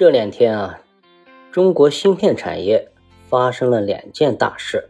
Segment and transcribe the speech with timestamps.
[0.00, 0.80] 这两天啊，
[1.52, 2.90] 中国芯片产业
[3.28, 4.88] 发生了两件大事。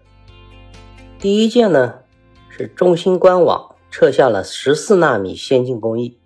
[1.19, 2.03] 第一件呢，
[2.49, 6.17] 是中芯官网撤下了十四纳米先进工艺，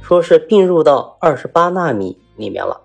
[0.00, 2.82] 说是并入到二十八纳米里面了。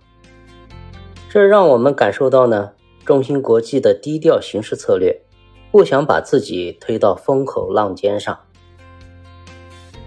[1.29, 2.71] 这让我们感受到呢，
[3.05, 5.21] 中芯国际的低调行事策略，
[5.69, 8.39] 不想把自己推到风口浪尖上。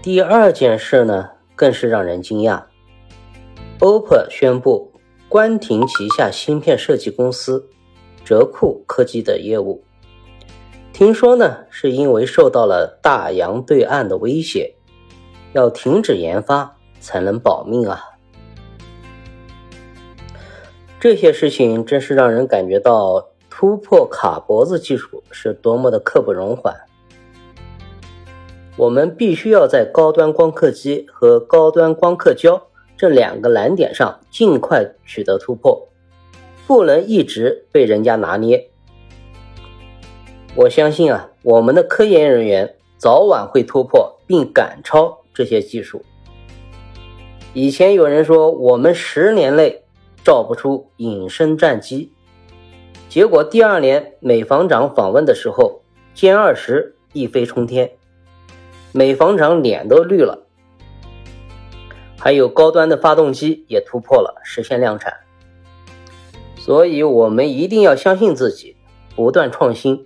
[0.01, 2.63] 第二件事呢，更是让人惊讶
[3.79, 4.90] ，OPPO 宣布。
[5.31, 7.69] 关停旗下芯片设计公司
[8.25, 9.81] 哲库科技的业务，
[10.91, 14.75] 听说呢是因为受到了大洋对岸的威胁，
[15.53, 18.03] 要停止研发才能保命啊！
[20.99, 26.75] 这些事情真是让人感觉到突破卡脖子技术是多么的刻不容缓。
[28.75, 32.67] 我们必须要在高端光刻机和高端光刻胶。
[33.01, 35.87] 这两个难点上尽快取得突破，
[36.67, 38.69] 不能一直被人家拿捏。
[40.53, 46.03] 我相信啊，我们的科研人员早晚会突破并赶超这些技术。
[47.55, 49.81] 以前有人说我们十年内
[50.23, 52.11] 造不出隐身战机，
[53.09, 55.81] 结果第二年美防长访问的时候，
[56.15, 57.93] 歼二十一飞冲天，
[58.91, 60.45] 美防长脸都绿了。
[62.23, 65.11] 还有高端的发动机也突破了，实现量产。
[66.55, 68.75] 所以，我们一定要相信自己，
[69.15, 70.05] 不断创新，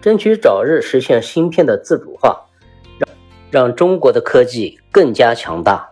[0.00, 2.46] 争取早日实现芯片的自主化，
[2.96, 3.08] 让
[3.50, 5.89] 让中国的科技更加强大。